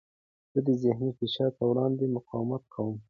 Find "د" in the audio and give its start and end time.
0.67-0.69